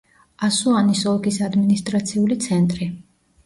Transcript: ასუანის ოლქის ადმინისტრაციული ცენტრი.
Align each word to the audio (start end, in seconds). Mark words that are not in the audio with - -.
ასუანის 0.47 1.03
ოლქის 1.11 1.39
ადმინისტრაციული 1.49 2.41
ცენტრი. 2.51 2.93